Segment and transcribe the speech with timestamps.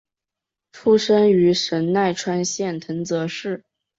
[0.73, 3.63] 出身于神奈川县藤泽市。